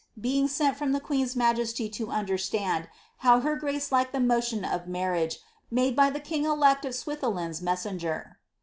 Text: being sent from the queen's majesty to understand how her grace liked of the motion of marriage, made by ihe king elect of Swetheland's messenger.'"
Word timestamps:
being 0.19 0.47
sent 0.47 0.75
from 0.77 0.93
the 0.93 0.99
queen's 0.99 1.35
majesty 1.35 1.87
to 1.87 2.09
understand 2.09 2.89
how 3.17 3.41
her 3.41 3.55
grace 3.55 3.91
liked 3.91 4.15
of 4.15 4.19
the 4.23 4.27
motion 4.27 4.65
of 4.65 4.87
marriage, 4.87 5.37
made 5.69 5.95
by 5.95 6.07
ihe 6.07 6.23
king 6.23 6.43
elect 6.43 6.85
of 6.85 6.95
Swetheland's 6.95 7.61
messenger.'" 7.61 8.39